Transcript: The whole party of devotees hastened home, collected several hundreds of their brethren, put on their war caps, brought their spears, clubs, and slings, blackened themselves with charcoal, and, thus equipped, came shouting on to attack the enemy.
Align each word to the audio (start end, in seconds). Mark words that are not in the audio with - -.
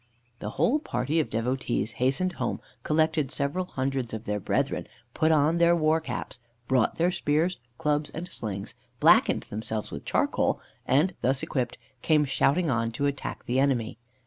The 0.39 0.49
whole 0.57 0.79
party 0.79 1.19
of 1.19 1.29
devotees 1.29 1.91
hastened 2.01 2.31
home, 2.41 2.59
collected 2.81 3.29
several 3.31 3.65
hundreds 3.65 4.15
of 4.15 4.23
their 4.25 4.39
brethren, 4.39 4.87
put 5.13 5.31
on 5.31 5.59
their 5.59 5.75
war 5.75 5.99
caps, 5.99 6.39
brought 6.67 6.95
their 6.95 7.11
spears, 7.11 7.57
clubs, 7.77 8.09
and 8.09 8.27
slings, 8.27 8.73
blackened 8.99 9.43
themselves 9.43 9.91
with 9.91 10.03
charcoal, 10.05 10.59
and, 10.87 11.13
thus 11.21 11.43
equipped, 11.43 11.77
came 12.01 12.25
shouting 12.25 12.67
on 12.67 12.89
to 12.93 13.05
attack 13.05 13.45
the 13.45 13.59
enemy. 13.59 13.99